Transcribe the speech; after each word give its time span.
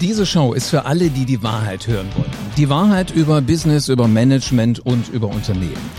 Diese 0.00 0.26
Show 0.26 0.52
ist 0.52 0.70
für 0.70 0.84
alle, 0.84 1.10
die 1.10 1.24
die 1.24 1.42
Wahrheit 1.42 1.88
hören 1.88 2.06
wollen. 2.14 2.30
Die 2.56 2.68
Wahrheit 2.68 3.10
über 3.10 3.40
Business, 3.40 3.88
über 3.88 4.06
Management 4.06 4.78
und 4.78 5.08
über 5.08 5.26
Unternehmen. 5.26 5.90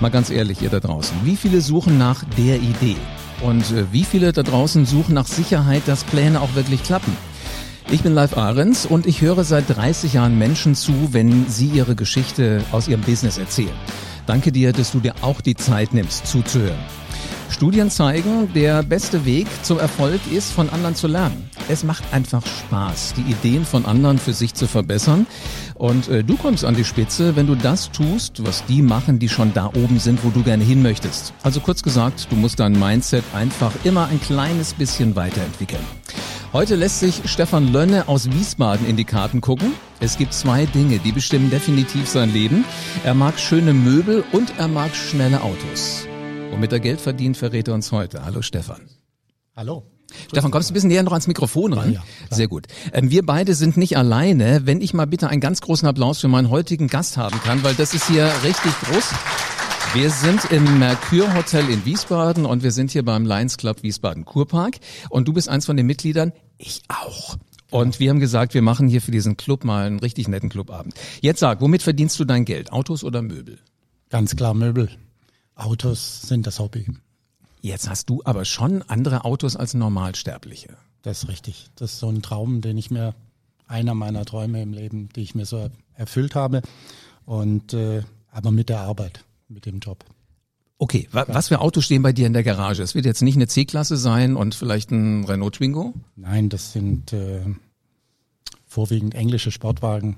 Mal 0.00 0.10
ganz 0.10 0.30
ehrlich, 0.30 0.60
ihr 0.60 0.70
da 0.70 0.80
draußen. 0.80 1.16
Wie 1.22 1.36
viele 1.36 1.60
suchen 1.60 1.96
nach 1.96 2.24
der 2.36 2.56
Idee? 2.56 2.96
Und 3.42 3.70
äh, 3.70 3.84
wie 3.92 4.02
viele 4.02 4.32
da 4.32 4.42
draußen 4.42 4.86
suchen 4.86 5.14
nach 5.14 5.28
Sicherheit, 5.28 5.82
dass 5.86 6.02
Pläne 6.02 6.40
auch 6.40 6.56
wirklich 6.56 6.82
klappen? 6.82 7.16
Ich 7.92 8.02
bin 8.02 8.12
Live 8.12 8.36
Ahrens 8.36 8.86
und 8.86 9.06
ich 9.06 9.20
höre 9.20 9.44
seit 9.44 9.64
30 9.68 10.14
Jahren 10.14 10.36
Menschen 10.36 10.74
zu, 10.74 11.12
wenn 11.12 11.48
sie 11.48 11.68
ihre 11.68 11.94
Geschichte 11.94 12.64
aus 12.72 12.88
ihrem 12.88 13.02
Business 13.02 13.38
erzählen. 13.38 13.76
Danke 14.26 14.50
dir, 14.50 14.72
dass 14.72 14.90
du 14.90 14.98
dir 14.98 15.14
auch 15.20 15.40
die 15.40 15.54
Zeit 15.54 15.94
nimmst, 15.94 16.26
zuzuhören. 16.26 17.03
Studien 17.54 17.88
zeigen, 17.88 18.52
der 18.52 18.82
beste 18.82 19.24
Weg 19.24 19.46
zum 19.62 19.78
Erfolg 19.78 20.20
ist, 20.32 20.50
von 20.50 20.68
anderen 20.70 20.96
zu 20.96 21.06
lernen. 21.06 21.48
Es 21.68 21.84
macht 21.84 22.02
einfach 22.12 22.42
Spaß, 22.44 23.14
die 23.16 23.30
Ideen 23.30 23.64
von 23.64 23.86
anderen 23.86 24.18
für 24.18 24.32
sich 24.32 24.54
zu 24.54 24.66
verbessern. 24.66 25.28
Und 25.76 26.08
äh, 26.08 26.24
du 26.24 26.36
kommst 26.36 26.64
an 26.64 26.74
die 26.74 26.84
Spitze, 26.84 27.36
wenn 27.36 27.46
du 27.46 27.54
das 27.54 27.92
tust, 27.92 28.44
was 28.44 28.64
die 28.66 28.82
machen, 28.82 29.20
die 29.20 29.28
schon 29.28 29.54
da 29.54 29.66
oben 29.66 30.00
sind, 30.00 30.24
wo 30.24 30.30
du 30.30 30.42
gerne 30.42 30.64
hin 30.64 30.82
möchtest. 30.82 31.32
Also 31.44 31.60
kurz 31.60 31.84
gesagt, 31.84 32.26
du 32.30 32.34
musst 32.34 32.58
dein 32.58 32.76
Mindset 32.76 33.22
einfach 33.32 33.70
immer 33.84 34.08
ein 34.08 34.20
kleines 34.20 34.74
bisschen 34.74 35.14
weiterentwickeln. 35.14 35.82
Heute 36.52 36.74
lässt 36.74 36.98
sich 36.98 37.22
Stefan 37.26 37.72
Lönne 37.72 38.08
aus 38.08 38.32
Wiesbaden 38.32 38.84
in 38.88 38.96
die 38.96 39.04
Karten 39.04 39.40
gucken. 39.40 39.74
Es 40.00 40.18
gibt 40.18 40.34
zwei 40.34 40.66
Dinge, 40.66 40.98
die 40.98 41.12
bestimmen 41.12 41.50
definitiv 41.50 42.08
sein 42.08 42.32
Leben. 42.32 42.64
Er 43.04 43.14
mag 43.14 43.38
schöne 43.38 43.72
Möbel 43.72 44.24
und 44.32 44.58
er 44.58 44.66
mag 44.66 44.94
schnelle 44.96 45.40
Autos. 45.42 46.08
Womit 46.54 46.70
er 46.70 46.78
Geld 46.78 47.00
verdient, 47.00 47.36
verrät 47.36 47.66
er 47.66 47.74
uns 47.74 47.90
heute. 47.90 48.24
Hallo 48.24 48.40
Stefan. 48.40 48.82
Hallo. 49.56 49.82
Stefan, 50.28 50.52
kommst 50.52 50.70
du 50.70 50.72
ein 50.72 50.74
bisschen 50.74 50.88
näher 50.88 51.02
noch 51.02 51.10
ans 51.10 51.26
Mikrofon 51.26 51.72
ran? 51.72 51.92
Ja, 51.92 52.04
ja, 52.30 52.36
Sehr 52.36 52.46
gut. 52.46 52.68
Ähm, 52.92 53.10
wir 53.10 53.26
beide 53.26 53.56
sind 53.56 53.76
nicht 53.76 53.98
alleine. 53.98 54.64
Wenn 54.64 54.80
ich 54.80 54.94
mal 54.94 55.08
bitte 55.08 55.28
einen 55.28 55.40
ganz 55.40 55.60
großen 55.60 55.88
Applaus 55.88 56.20
für 56.20 56.28
meinen 56.28 56.50
heutigen 56.50 56.86
Gast 56.86 57.16
haben 57.16 57.40
kann, 57.40 57.64
weil 57.64 57.74
das 57.74 57.92
ist 57.92 58.06
hier 58.06 58.30
richtig 58.44 58.70
groß. 58.82 59.10
Wir 59.94 60.10
sind 60.10 60.44
im 60.52 60.78
Mercure 60.78 61.34
Hotel 61.34 61.68
in 61.68 61.84
Wiesbaden 61.84 62.46
und 62.46 62.62
wir 62.62 62.70
sind 62.70 62.92
hier 62.92 63.04
beim 63.04 63.26
Lions 63.26 63.56
Club 63.56 63.82
Wiesbaden 63.82 64.24
Kurpark. 64.24 64.76
Und 65.10 65.26
du 65.26 65.32
bist 65.32 65.48
eins 65.48 65.66
von 65.66 65.76
den 65.76 65.86
Mitgliedern. 65.86 66.32
Ich 66.56 66.82
auch. 66.86 67.36
Und 67.72 67.98
wir 67.98 68.10
haben 68.10 68.20
gesagt, 68.20 68.54
wir 68.54 68.62
machen 68.62 68.86
hier 68.86 69.02
für 69.02 69.10
diesen 69.10 69.36
Club 69.36 69.64
mal 69.64 69.88
einen 69.88 69.98
richtig 69.98 70.28
netten 70.28 70.50
Clubabend. 70.50 70.94
Jetzt 71.20 71.40
sag, 71.40 71.60
womit 71.60 71.82
verdienst 71.82 72.16
du 72.20 72.24
dein 72.24 72.44
Geld? 72.44 72.70
Autos 72.70 73.02
oder 73.02 73.22
Möbel? 73.22 73.58
Ganz 74.08 74.36
klar 74.36 74.54
Möbel. 74.54 74.88
Autos 75.54 76.22
sind 76.22 76.46
das 76.46 76.58
Hobby. 76.58 76.86
Jetzt 77.60 77.88
hast 77.88 78.10
du 78.10 78.20
aber 78.24 78.44
schon 78.44 78.82
andere 78.82 79.24
Autos 79.24 79.56
als 79.56 79.74
Normalsterbliche. 79.74 80.76
Das 81.02 81.22
ist 81.22 81.28
richtig. 81.28 81.70
Das 81.76 81.92
ist 81.92 81.98
so 81.98 82.08
ein 82.08 82.22
Traum, 82.22 82.60
den 82.60 82.76
ich 82.76 82.90
mir, 82.90 83.14
einer 83.66 83.94
meiner 83.94 84.24
Träume 84.24 84.60
im 84.62 84.72
Leben, 84.72 85.08
die 85.10 85.22
ich 85.22 85.34
mir 85.34 85.46
so 85.46 85.70
erfüllt 85.94 86.34
habe. 86.34 86.62
Und 87.24 87.72
äh, 87.72 88.02
aber 88.30 88.50
mit 88.50 88.68
der 88.68 88.80
Arbeit, 88.80 89.24
mit 89.48 89.64
dem 89.64 89.78
Job. 89.78 90.04
Okay, 90.76 91.08
wa 91.12 91.24
was 91.28 91.48
für 91.48 91.60
Autos 91.60 91.84
stehen 91.84 92.02
bei 92.02 92.12
dir 92.12 92.26
in 92.26 92.32
der 92.32 92.42
Garage? 92.42 92.82
Es 92.82 92.94
wird 92.94 93.06
jetzt 93.06 93.22
nicht 93.22 93.36
eine 93.36 93.46
C-Klasse 93.46 93.96
sein 93.96 94.36
und 94.36 94.54
vielleicht 94.54 94.90
ein 94.90 95.24
Renault 95.24 95.54
Twingo? 95.54 95.94
Nein, 96.16 96.48
das 96.48 96.72
sind 96.72 97.12
äh, 97.12 97.40
vorwiegend 98.66 99.14
englische 99.14 99.52
Sportwagen. 99.52 100.16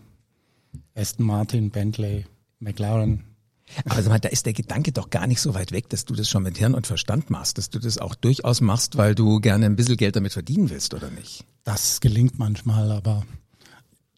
Aston 0.95 1.27
Martin, 1.27 1.71
Bentley, 1.71 2.25
McLaren, 2.59 3.25
also 3.89 4.17
da 4.17 4.29
ist 4.29 4.47
der 4.47 4.53
Gedanke 4.53 4.93
doch 4.93 5.11
gar 5.11 5.27
nicht 5.27 5.41
so 5.41 5.55
weit 5.55 5.73
weg, 5.73 5.89
dass 5.89 6.05
du 6.05 6.15
das 6.15 6.29
schon 6.29 6.43
mit 6.43 6.59
Hirn 6.59 6.75
und 6.75 6.87
Verstand 6.87 7.31
machst, 7.31 7.59
dass 7.59 7.71
du 7.71 7.79
das 7.79 7.99
auch 7.99 8.15
durchaus 8.15 8.61
machst, 8.61 8.97
weil 8.97 9.15
du 9.15 9.41
gerne 9.41 9.67
ein 9.67 9.77
bisschen 9.77 9.97
Geld 9.97 10.17
damit 10.17 10.33
verdienen 10.33 10.71
willst, 10.71 10.95
oder 10.95 11.11
nicht? 11.11 11.45
Das 11.65 12.01
gelingt 12.01 12.39
manchmal, 12.39 12.93
aber 12.93 13.25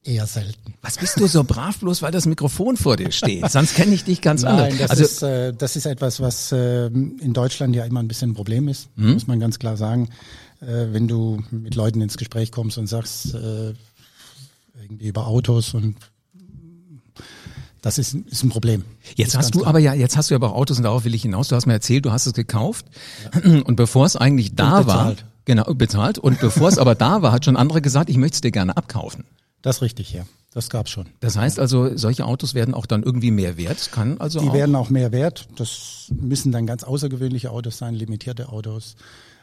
eher 0.04 0.26
selten. 0.26 0.74
Was 0.82 0.96
bist 0.98 1.19
du 1.20 1.26
so 1.26 1.44
brav, 1.44 1.78
bloß 1.78 2.02
weil 2.02 2.12
das 2.12 2.26
Mikrofon 2.26 2.76
vor 2.76 2.96
dir 2.96 3.10
steht? 3.10 3.50
Sonst 3.50 3.75
kenne 3.75 3.94
ich 3.94 4.04
dich 4.04 4.20
ganz 4.20 4.42
Nein, 4.42 4.72
anders. 4.72 4.78
Das, 4.78 4.91
also, 4.91 5.04
ist, 5.04 5.22
äh, 5.22 5.53
das 5.53 5.76
ist 5.76 5.86
etwas, 5.86 6.20
was 6.20 6.53
äh, 6.53 6.86
in 6.86 7.32
Deutschland 7.32 7.75
ja 7.75 7.84
immer 7.84 8.00
ein 8.00 8.09
bisschen 8.09 8.30
ein 8.30 8.34
Problem 8.34 8.69
ist, 8.69 8.88
hm? 8.97 9.15
muss 9.15 9.26
man 9.26 9.41
ganz 9.41 9.59
klar 9.59 9.76
sagen. 9.76 10.09
Äh, 10.60 10.92
wenn 10.92 11.09
du 11.09 11.42
mit 11.50 11.75
Leuten 11.75 12.00
ins 12.00 12.16
Gespräch 12.16 12.50
kommst 12.50 12.78
und 12.78 12.86
sagst, 12.86 13.34
äh, 13.34 13.75
irgendwie 14.80 15.09
über 15.09 15.26
Autos 15.26 15.75
und 15.75 15.97
das 17.83 17.99
ist, 17.99 18.15
ist 18.15 18.43
ein 18.43 18.49
Problem. 18.49 18.84
Jetzt 19.15 19.37
hast 19.37 19.55
du 19.55 19.61
klar. 19.61 19.71
aber 19.71 19.78
ja, 19.78 19.94
jetzt 19.94 20.16
hast 20.16 20.31
du 20.31 20.34
aber 20.34 20.50
auch 20.50 20.56
Autos 20.56 20.78
und 20.78 20.84
darauf 20.84 21.05
will 21.05 21.15
ich 21.15 21.22
hinaus. 21.22 21.49
Du 21.49 21.56
hast 21.56 21.66
mir 21.66 21.75
erzählt, 21.75 22.05
du 22.05 22.12
hast 22.12 22.27
es 22.27 22.33
gekauft 22.33 22.87
ja. 23.33 23.62
und 23.65 23.77
bevor 23.77 24.06
es 24.06 24.16
eigentlich 24.16 24.55
da 24.55 24.87
war, 24.87 25.15
genau 25.44 25.72
bezahlt 25.75 26.19
und 26.19 26.41
bevor 26.41 26.69
es 26.69 26.78
aber 26.78 26.94
da 26.94 27.22
war, 27.22 27.33
hat 27.33 27.44
schon 27.44 27.56
andere 27.56 27.81
gesagt, 27.81 28.11
ich 28.11 28.16
möchte 28.16 28.37
es 28.37 28.41
dir 28.41 28.50
gerne 28.50 28.77
abkaufen. 28.77 29.25
Das 29.62 29.77
ist 29.77 29.83
richtig, 29.83 30.12
ja. 30.12 30.25
Das 30.53 30.71
gab's 30.71 30.91
schon. 30.91 31.06
Das 31.21 31.37
heißt 31.37 31.59
also, 31.61 31.97
solche 31.97 32.25
Autos 32.25 32.55
werden 32.55 32.75
auch 32.75 32.87
dann 32.87 33.03
irgendwie 33.03 33.31
mehr 33.31 33.56
wert, 33.56 33.93
kann 33.93 34.19
also 34.19 34.41
Die 34.41 34.49
auch 34.49 34.55
werden 34.55 34.75
auch 34.75 34.91
mehr 34.91 35.12
wert. 35.12 35.47
Das 35.56 36.10
müssen 36.10 36.53
dann 36.53 36.66
ganz 36.66 36.84
außergewöhnliche 36.84 37.50
Autos 37.50 37.78
sein, 37.78 37.95
limitierte 37.95 38.49
Autos, 38.49 38.97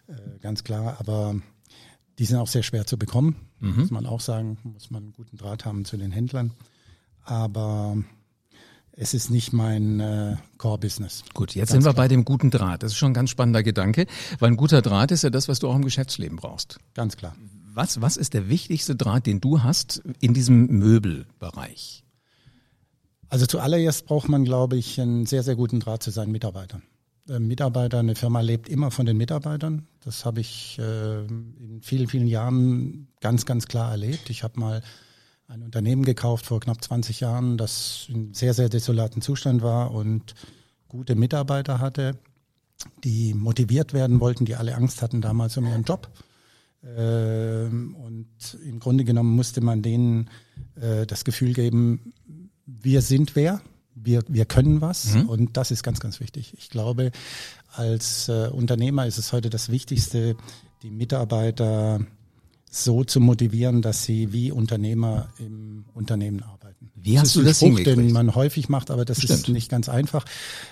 äh, 0.07 0.13
ganz 0.41 0.63
klar. 0.63 0.97
Aber 0.99 1.35
die 2.17 2.25
sind 2.25 2.37
auch 2.37 2.47
sehr 2.47 2.63
schwer 2.63 2.87
zu 2.87 2.97
bekommen, 2.97 3.35
mhm. 3.59 3.81
muss 3.81 3.91
man 3.91 4.05
auch 4.05 4.19
sagen. 4.19 4.57
Muss 4.63 4.89
man 4.89 5.03
einen 5.03 5.13
guten 5.13 5.37
Draht 5.37 5.63
haben 5.63 5.85
zu 5.85 5.95
den 5.95 6.11
Händlern. 6.11 6.51
Aber 7.23 7.97
es 8.97 9.13
ist 9.13 9.29
nicht 9.29 9.53
mein 9.53 9.99
äh, 9.99 10.37
Core-Business. 10.57 11.23
Gut, 11.33 11.53
jetzt 11.55 11.71
sind 11.71 11.83
wir 11.83 11.93
klar. 11.93 12.05
bei 12.05 12.07
dem 12.07 12.23
guten 12.23 12.49
Draht. 12.51 12.83
Das 12.83 12.91
ist 12.91 12.97
schon 12.97 13.11
ein 13.11 13.13
ganz 13.13 13.29
spannender 13.29 13.63
Gedanke, 13.63 14.07
weil 14.39 14.51
ein 14.51 14.57
guter 14.57 14.81
Draht 14.81 15.11
ist 15.11 15.23
ja 15.23 15.29
das, 15.29 15.47
was 15.47 15.59
du 15.59 15.67
auch 15.67 15.75
im 15.75 15.83
Geschäftsleben 15.83 16.37
brauchst. 16.37 16.79
Ganz 16.93 17.17
klar. 17.17 17.35
Was, 17.73 18.01
was 18.01 18.15
ist 18.15 18.33
der 18.33 18.47
wichtigste 18.47 18.95
Draht, 18.95 19.25
den 19.25 19.41
du 19.41 19.63
hast 19.63 20.01
in 20.21 20.33
diesem 20.33 20.67
Möbelbereich? 20.67 22.03
Also 23.27 23.45
zuallererst 23.45 24.05
braucht 24.05 24.29
man, 24.29 24.45
glaube 24.45 24.77
ich, 24.77 24.99
einen 25.01 25.25
sehr, 25.25 25.43
sehr 25.43 25.55
guten 25.55 25.81
Draht 25.81 26.01
zu 26.01 26.11
seinen 26.11 26.31
Mitarbeitern. 26.31 26.83
Äh, 27.27 27.39
Mitarbeiter, 27.39 27.99
eine 27.99 28.15
Firma 28.15 28.39
lebt 28.39 28.69
immer 28.69 28.91
von 28.91 29.05
den 29.05 29.17
Mitarbeitern. 29.17 29.87
Das 30.05 30.23
habe 30.23 30.39
ich 30.39 30.77
äh, 30.79 31.25
in 31.25 31.81
vielen, 31.81 32.07
vielen 32.07 32.27
Jahren 32.27 33.09
ganz, 33.19 33.45
ganz 33.45 33.67
klar 33.67 33.91
erlebt. 33.91 34.29
Ich 34.29 34.43
habe 34.43 34.57
mal 34.59 34.81
ein 35.47 35.61
Unternehmen 35.61 36.03
gekauft 36.05 36.45
vor 36.45 36.59
knapp 36.59 36.83
20 36.83 37.19
Jahren, 37.19 37.57
das 37.57 38.07
in 38.09 38.33
sehr, 38.33 38.53
sehr 38.53 38.69
desolaten 38.69 39.21
Zustand 39.21 39.61
war 39.61 39.91
und 39.91 40.33
gute 40.87 41.15
Mitarbeiter 41.15 41.79
hatte, 41.79 42.17
die 43.03 43.33
motiviert 43.33 43.93
werden 43.93 44.19
wollten, 44.19 44.45
die 44.45 44.55
alle 44.55 44.75
Angst 44.75 45.01
hatten 45.01 45.21
damals 45.21 45.57
um 45.57 45.65
ihren 45.65 45.83
Job. 45.83 46.09
Ähm, 46.83 47.95
und 47.95 48.27
im 48.63 48.79
Grunde 48.79 49.03
genommen 49.03 49.35
musste 49.35 49.61
man 49.61 49.81
denen 49.81 50.29
äh, 50.75 51.05
das 51.05 51.25
Gefühl 51.25 51.53
geben, 51.53 52.13
wir 52.65 53.01
sind 53.01 53.35
wer, 53.35 53.61
wir, 53.95 54.23
wir 54.27 54.45
können 54.45 54.81
was 54.81 55.15
mhm. 55.15 55.29
und 55.29 55.57
das 55.57 55.71
ist 55.71 55.83
ganz, 55.83 55.99
ganz 55.99 56.19
wichtig. 56.19 56.53
Ich 56.57 56.69
glaube, 56.69 57.11
als 57.71 58.29
äh, 58.29 58.49
Unternehmer 58.49 59.07
ist 59.07 59.17
es 59.17 59.33
heute 59.33 59.49
das 59.49 59.69
Wichtigste, 59.69 60.35
die 60.83 60.91
Mitarbeiter 60.91 62.01
so 62.75 63.05
zu 63.05 63.21
motivieren, 63.21 63.81
dass 63.81 64.03
sie 64.03 64.33
wie 64.33 64.51
Unternehmer 64.51 65.29
im 65.39 65.85
Unternehmen 65.93 66.43
arbeiten. 66.43 66.91
Wie 66.93 67.13
das 67.13 67.23
hast 67.23 67.35
du 67.37 67.43
das 67.43 67.57
Spruch, 67.57 67.79
den 67.79 68.11
man 68.11 68.35
häufig 68.35 68.67
macht, 68.67 68.91
aber 68.91 69.05
das 69.05 69.21
Stimmt. 69.21 69.31
ist 69.31 69.47
nicht 69.47 69.69
ganz 69.69 69.87
einfach. 69.87 70.25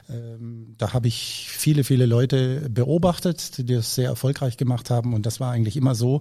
Ähm, 0.09 0.75
da 0.77 0.91
habe 0.91 1.07
ich 1.07 1.47
viele, 1.49 1.85
viele 1.85 2.05
Leute 2.05 2.69
beobachtet, 2.69 3.57
die 3.57 3.65
das 3.65 3.95
sehr 3.95 4.09
erfolgreich 4.09 4.57
gemacht 4.57 4.89
haben 4.89 5.13
und 5.13 5.25
das 5.25 5.39
war 5.39 5.51
eigentlich 5.51 5.77
immer 5.77 5.95
so, 5.95 6.19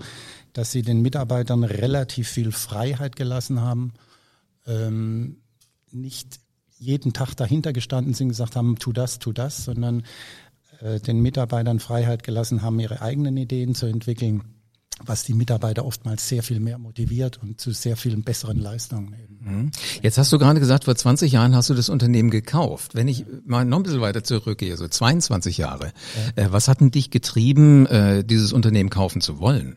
dass 0.53 0.71
sie 0.71 0.83
den 0.83 1.03
Mitarbeitern 1.03 1.65
relativ 1.65 2.29
viel 2.29 2.53
Freiheit 2.53 3.17
gelassen 3.17 3.61
haben, 3.61 3.93
ähm, 4.67 5.39
nicht 5.91 6.39
jeden 6.79 7.13
Tag 7.13 7.35
dahinter 7.35 7.73
gestanden 7.73 8.15
sind, 8.15 8.29
gesagt 8.29 8.55
haben, 8.55 8.79
tu 8.79 8.93
das, 8.93 9.19
tu 9.19 9.33
das, 9.33 9.65
sondern 9.65 10.05
äh, 10.81 11.01
den 11.01 11.21
Mitarbeitern 11.21 11.81
Freiheit 11.81 12.23
gelassen 12.23 12.63
haben, 12.63 12.79
ihre 12.79 13.03
eigenen 13.03 13.37
Ideen 13.37 13.75
zu 13.75 13.87
entwickeln 13.87 14.43
was 15.05 15.25
die 15.25 15.35
Mitarbeiter 15.35 15.85
oftmals 15.85 16.29
sehr 16.29 16.43
viel 16.43 16.61
mehr 16.61 16.79
motiviert 16.79 17.41
und 17.43 17.61
zu 17.61 17.73
sehr 17.73 17.97
vielen 17.97 18.23
besseren 18.23 18.59
Leistungen 18.59 19.15
eben. 19.15 19.39
Mhm. 19.41 19.71
Jetzt 20.03 20.19
hast 20.19 20.33
du 20.33 20.39
gerade 20.39 20.61
gesagt, 20.61 20.85
vor 20.85 20.95
20 20.95 21.33
Jahren 21.33 21.55
hast 21.55 21.71
du 21.71 21.75
das 21.75 21.89
Unternehmen 21.89 22.31
gekauft. 22.31 22.95
Wenn 22.95 23.09
ich 23.09 23.25
mal 23.45 23.65
noch 23.65 23.79
ein 23.79 23.83
bisschen 23.83 24.01
weiter 24.01 24.25
zurückgehe, 24.25 24.77
so 24.77 24.87
22 24.87 25.59
Jahre, 25.59 25.93
ja. 26.37 26.45
äh, 26.45 26.53
was 26.53 26.69
hat 26.69 26.81
denn 26.81 26.91
dich 26.91 27.11
getrieben, 27.11 27.87
äh, 27.87 28.25
dieses 28.25 28.53
Unternehmen 28.53 28.91
kaufen 28.91 29.21
zu 29.21 29.39
wollen? 29.41 29.77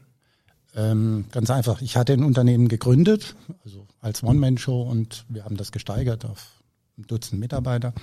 Ähm, 0.75 1.25
ganz 1.31 1.49
einfach. 1.49 1.81
Ich 1.81 1.95
hatte 1.95 2.13
ein 2.13 2.23
Unternehmen 2.23 2.67
gegründet, 2.67 3.35
also 3.63 3.87
als 4.01 4.23
One-Man-Show 4.23 4.81
und 4.81 5.25
wir 5.29 5.45
haben 5.45 5.57
das 5.57 5.71
gesteigert 5.71 6.25
auf 6.25 6.63
ein 6.97 7.07
Dutzend 7.07 7.39
Mitarbeiter. 7.39 7.93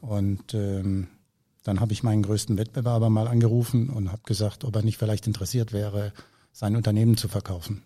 Und 0.00 0.54
ähm, 0.54 1.08
dann 1.64 1.80
habe 1.80 1.92
ich 1.92 2.02
meinen 2.02 2.22
größten 2.22 2.56
Wettbewerber 2.56 3.10
mal 3.10 3.26
angerufen 3.26 3.88
und 3.88 4.12
habe 4.12 4.22
gesagt, 4.24 4.64
ob 4.64 4.76
er 4.76 4.82
nicht 4.82 4.98
vielleicht 4.98 5.26
interessiert 5.26 5.72
wäre, 5.72 6.12
sein 6.54 6.76
Unternehmen 6.76 7.18
zu 7.18 7.28
verkaufen. 7.28 7.82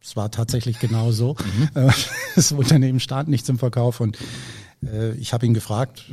Es 0.00 0.14
war 0.14 0.30
tatsächlich 0.30 0.78
genau 0.78 1.10
so. 1.10 1.34
Mhm. 1.74 1.90
Das 2.36 2.52
Unternehmen 2.52 3.00
stand 3.00 3.28
nicht 3.28 3.46
zum 3.46 3.58
Verkauf 3.58 4.00
und 4.00 4.18
äh, 4.84 5.12
ich 5.14 5.32
habe 5.32 5.46
ihn 5.46 5.54
gefragt, 5.54 6.04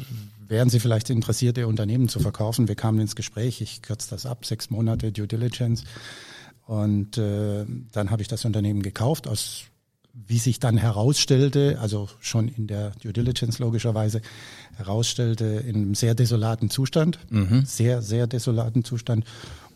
wären 0.47 0.69
Sie 0.69 0.79
vielleicht 0.79 1.09
interessiert, 1.09 1.57
Ihr 1.57 1.67
Unternehmen 1.67 2.07
zu 2.09 2.19
verkaufen? 2.19 2.67
Wir 2.67 2.75
kamen 2.75 2.99
ins 2.99 3.15
Gespräch, 3.15 3.59
ich 3.59 3.81
kürze 3.81 4.09
das 4.11 4.25
ab, 4.25 4.45
sechs 4.45 4.69
Monate 4.69 5.11
Due 5.11 5.27
Diligence. 5.27 5.83
Und 6.67 7.17
äh, 7.17 7.65
dann 7.91 8.11
habe 8.11 8.21
ich 8.21 8.27
das 8.27 8.45
Unternehmen 8.45 8.81
gekauft, 8.81 9.27
aus 9.27 9.63
wie 10.13 10.39
sich 10.39 10.59
dann 10.59 10.77
herausstellte, 10.77 11.77
also 11.79 12.09
schon 12.19 12.47
in 12.47 12.67
der 12.67 12.91
Due 13.01 13.13
Diligence 13.13 13.59
logischerweise, 13.59 14.21
herausstellte 14.75 15.45
in 15.45 15.75
einem 15.75 15.95
sehr 15.95 16.15
desolaten 16.15 16.69
Zustand, 16.69 17.19
mhm. 17.29 17.63
sehr, 17.65 18.01
sehr 18.01 18.27
desolaten 18.27 18.83
Zustand. 18.83 19.25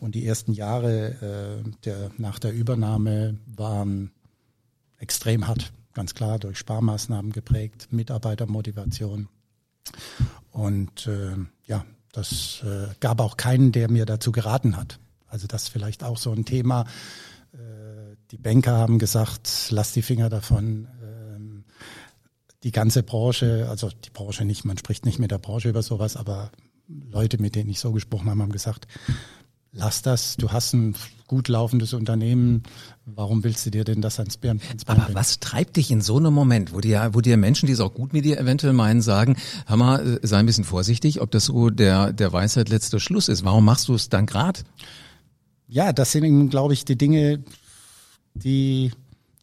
Und 0.00 0.14
die 0.14 0.26
ersten 0.26 0.52
Jahre 0.52 1.62
äh, 1.64 1.70
der, 1.84 2.10
nach 2.18 2.38
der 2.38 2.52
Übernahme 2.52 3.38
waren 3.46 4.10
extrem 4.98 5.46
hart, 5.46 5.72
ganz 5.94 6.14
klar 6.14 6.38
durch 6.38 6.58
Sparmaßnahmen 6.58 7.32
geprägt, 7.32 7.88
Mitarbeitermotivation. 7.90 9.28
Und 10.50 11.06
äh, 11.06 11.36
ja, 11.64 11.84
das 12.12 12.62
äh, 12.64 12.88
gab 13.00 13.20
auch 13.20 13.36
keinen, 13.36 13.72
der 13.72 13.90
mir 13.90 14.06
dazu 14.06 14.32
geraten 14.32 14.76
hat. 14.76 14.98
Also 15.28 15.46
das 15.46 15.64
ist 15.64 15.68
vielleicht 15.68 16.04
auch 16.04 16.18
so 16.18 16.32
ein 16.32 16.44
Thema. 16.44 16.86
Äh, 17.52 17.58
die 18.30 18.36
Banker 18.38 18.76
haben 18.76 18.98
gesagt, 18.98 19.68
lass 19.70 19.92
die 19.92 20.02
Finger 20.02 20.28
davon. 20.28 20.88
Ähm, 21.02 21.64
die 22.62 22.72
ganze 22.72 23.02
Branche, 23.02 23.66
also 23.70 23.90
die 24.04 24.10
Branche 24.10 24.44
nicht, 24.44 24.64
man 24.64 24.78
spricht 24.78 25.06
nicht 25.06 25.18
mit 25.18 25.30
der 25.30 25.38
Branche 25.38 25.68
über 25.68 25.82
sowas, 25.82 26.16
aber 26.16 26.50
Leute, 26.88 27.40
mit 27.40 27.54
denen 27.54 27.70
ich 27.70 27.78
so 27.78 27.92
gesprochen 27.92 28.28
habe, 28.28 28.40
haben 28.42 28.52
gesagt, 28.52 28.86
lass 29.72 30.02
das, 30.02 30.36
du 30.36 30.50
hast 30.50 30.72
ein 30.72 30.94
gut 31.26 31.48
laufendes 31.48 31.92
Unternehmen, 31.92 32.62
warum 33.04 33.44
willst 33.44 33.66
du 33.66 33.70
dir 33.70 33.84
denn 33.84 34.00
das 34.00 34.18
ans 34.18 34.36
Bein 34.36 34.60
Aber 34.86 34.96
binden? 35.00 35.14
was 35.14 35.40
treibt 35.40 35.76
dich 35.76 35.90
in 35.90 36.00
so 36.00 36.16
einem 36.16 36.32
Moment, 36.32 36.72
wo 36.72 36.80
dir, 36.80 37.10
wo 37.12 37.20
dir 37.20 37.36
Menschen, 37.36 37.66
die 37.66 37.72
es 37.72 37.80
auch 37.80 37.94
gut 37.94 38.12
mit 38.12 38.24
dir 38.24 38.38
eventuell 38.38 38.72
meinen, 38.72 39.02
sagen, 39.02 39.36
hör 39.66 39.76
mal, 39.76 40.18
äh, 40.22 40.26
sei 40.26 40.38
ein 40.38 40.46
bisschen 40.46 40.64
vorsichtig, 40.64 41.20
ob 41.20 41.30
das 41.30 41.46
so 41.46 41.70
der, 41.70 42.12
der 42.12 42.32
Weisheit 42.32 42.68
letzter 42.68 43.00
Schluss 43.00 43.28
ist. 43.28 43.44
Warum 43.44 43.64
machst 43.64 43.88
du 43.88 43.94
es 43.94 44.08
dann 44.08 44.26
grad? 44.26 44.64
Ja, 45.68 45.92
das 45.92 46.12
sind, 46.12 46.48
glaube 46.50 46.74
ich, 46.74 46.84
die 46.84 46.96
Dinge, 46.96 47.42
die 48.42 48.92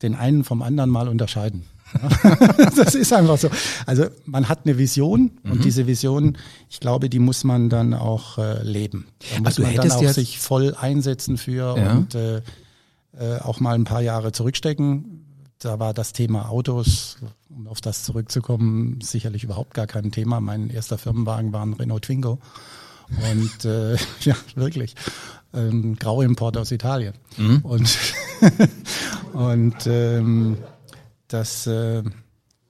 den 0.01 0.15
einen 0.15 0.43
vom 0.43 0.61
anderen 0.61 0.89
mal 0.89 1.07
unterscheiden. 1.07 1.63
das 2.75 2.95
ist 2.95 3.13
einfach 3.13 3.37
so. 3.37 3.49
Also 3.85 4.05
man 4.25 4.49
hat 4.49 4.61
eine 4.65 4.77
Vision 4.77 5.31
und 5.43 5.59
mhm. 5.59 5.61
diese 5.61 5.87
Vision, 5.87 6.37
ich 6.69 6.79
glaube, 6.79 7.09
die 7.09 7.19
muss 7.19 7.43
man 7.43 7.69
dann 7.69 7.93
auch 7.93 8.37
äh, 8.37 8.63
leben. 8.63 9.05
Da 9.31 9.39
muss 9.39 9.47
also 9.59 9.61
man 9.63 9.75
dann 9.75 9.91
auch 9.91 10.09
sich 10.09 10.39
voll 10.39 10.75
einsetzen 10.75 11.37
für 11.37 11.77
ja. 11.77 11.91
und 11.91 12.15
äh, 12.15 12.41
äh, 13.17 13.39
auch 13.41 13.59
mal 13.59 13.75
ein 13.75 13.83
paar 13.83 14.01
Jahre 14.01 14.31
zurückstecken. 14.31 15.25
Da 15.59 15.79
war 15.79 15.93
das 15.93 16.13
Thema 16.13 16.49
Autos, 16.49 17.17
um 17.49 17.67
auf 17.67 17.79
das 17.79 18.03
zurückzukommen, 18.03 18.99
sicherlich 19.01 19.43
überhaupt 19.43 19.73
gar 19.73 19.87
kein 19.87 20.11
Thema. 20.11 20.41
Mein 20.41 20.69
erster 20.69 20.97
Firmenwagen 20.97 21.53
war 21.53 21.63
ein 21.63 21.73
Renault 21.73 22.03
Twingo. 22.03 22.39
Und 23.31 23.65
äh, 23.65 23.95
ja, 24.21 24.35
wirklich. 24.55 24.95
Ähm, 25.53 25.95
Grauimport 25.95 26.57
aus 26.57 26.71
Italien. 26.71 27.13
Mhm. 27.37 27.59
Und, 27.59 27.97
und 29.33 29.87
ähm, 29.87 30.57
das 31.27 31.67
äh, 31.67 32.03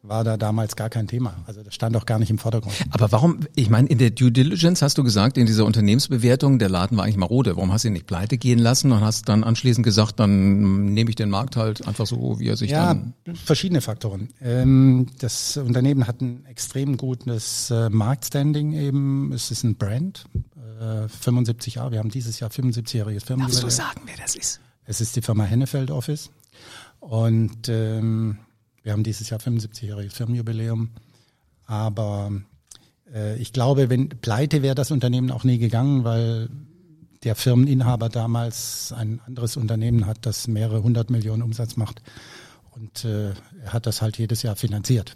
war 0.03 0.25
da 0.25 0.35
damals 0.35 0.75
gar 0.75 0.89
kein 0.89 1.07
Thema. 1.07 1.35
Also 1.47 1.63
das 1.63 1.73
stand 1.73 1.95
auch 1.95 2.05
gar 2.05 2.19
nicht 2.19 2.29
im 2.29 2.37
Vordergrund. 2.37 2.75
Aber 2.91 3.11
warum, 3.13 3.39
ich 3.55 3.69
meine, 3.69 3.87
in 3.87 3.97
der 3.97 4.09
Due 4.09 4.31
Diligence 4.31 4.81
hast 4.81 4.97
du 4.97 5.03
gesagt, 5.03 5.37
in 5.37 5.45
dieser 5.45 5.65
Unternehmensbewertung, 5.65 6.59
der 6.59 6.69
Laden 6.69 6.97
war 6.97 7.05
eigentlich 7.05 7.17
marode. 7.17 7.55
Warum 7.55 7.71
hast 7.71 7.85
du 7.85 7.87
ihn 7.87 7.93
nicht 7.93 8.05
pleite 8.05 8.37
gehen 8.37 8.59
lassen 8.59 8.91
und 8.91 8.99
hast 8.99 9.29
dann 9.29 9.45
anschließend 9.45 9.85
gesagt, 9.85 10.19
dann 10.19 10.93
nehme 10.93 11.09
ich 11.09 11.15
den 11.15 11.29
Markt 11.29 11.55
halt 11.55 11.87
einfach 11.87 12.05
so, 12.05 12.37
wie 12.39 12.49
er 12.49 12.57
sich 12.57 12.71
ja, 12.71 12.87
dann... 12.87 13.13
Ja, 13.25 13.33
verschiedene 13.33 13.79
Faktoren. 13.79 14.29
Ähm, 14.41 15.07
das 15.19 15.55
Unternehmen 15.55 16.05
hat 16.05 16.19
ein 16.19 16.45
extrem 16.47 16.97
gutes 16.97 17.71
äh, 17.71 17.89
Marktstanding 17.89 18.73
eben. 18.73 19.31
Es 19.31 19.51
ist 19.51 19.63
ein 19.63 19.75
Brand, 19.75 20.25
75 21.07 21.75
äh, 21.75 21.79
Jahre. 21.79 21.91
Wir 21.91 21.99
haben 21.99 22.11
dieses 22.11 22.41
Jahr 22.41 22.49
75-jähriges 22.49 23.25
Firmenjubiläum. 23.25 23.39
Darfst 23.39 23.63
du 23.63 23.69
sagen, 23.69 24.01
wer 24.05 24.17
das 24.17 24.35
ist? 24.35 24.59
Es 24.85 25.01
ist 25.01 25.15
die 25.15 25.21
Firma 25.21 25.43
Hennefeld 25.45 25.91
Office. 25.91 26.31
Und 26.99 27.69
ähm, 27.69 28.37
wir 28.83 28.91
haben 28.91 29.03
dieses 29.03 29.29
Jahr 29.29 29.39
75-jähriges 29.39 30.13
Firmenjubiläum. 30.13 30.89
Aber 31.65 32.31
äh, 33.13 33.37
ich 33.37 33.53
glaube, 33.53 33.89
wenn 33.89 34.09
pleite 34.09 34.61
wäre 34.61 34.75
das 34.75 34.91
Unternehmen 34.91 35.31
auch 35.31 35.43
nie 35.43 35.57
gegangen, 35.57 36.03
weil 36.03 36.49
der 37.23 37.35
Firmeninhaber 37.35 38.09
damals 38.09 38.91
ein 38.91 39.21
anderes 39.25 39.55
Unternehmen 39.55 40.05
hat, 40.05 40.25
das 40.25 40.47
mehrere 40.47 40.83
hundert 40.83 41.09
Millionen 41.09 41.41
Umsatz 41.41 41.77
macht. 41.77 42.01
Und 42.71 43.05
äh, 43.05 43.29
er 43.63 43.73
hat 43.73 43.85
das 43.85 44.01
halt 44.01 44.17
jedes 44.17 44.43
Jahr 44.43 44.55
finanziert. 44.55 45.13